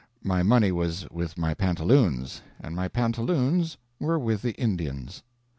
My 0.23 0.41
money 0.41 0.71
was 0.71 1.05
with 1.11 1.37
my 1.37 1.53
pantaloons, 1.53 2.41
and 2.59 2.75
my 2.75 2.87
pantaloons 2.87 3.77
were 3.99 4.17
with 4.17 4.41
the 4.41 4.53
Indians. 4.53 5.21